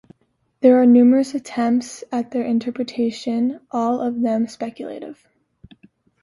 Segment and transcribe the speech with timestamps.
[0.61, 5.27] There are numerous attempts at their interpretation, all of them speculative.